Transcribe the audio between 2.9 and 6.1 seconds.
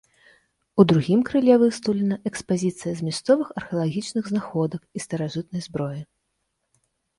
з мясцовых археалагічных знаходак і старажытнай зброі.